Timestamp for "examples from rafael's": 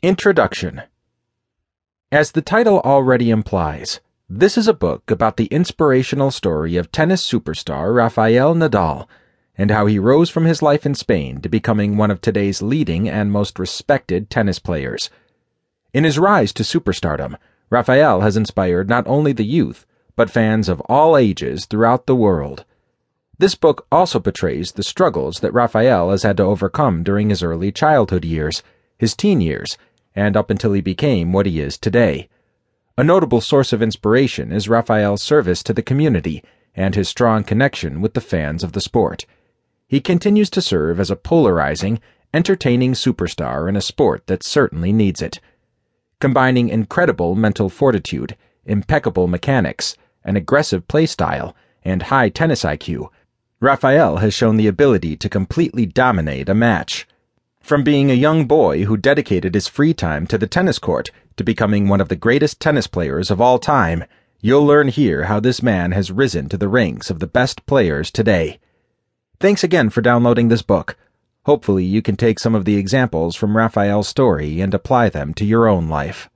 72.78-74.08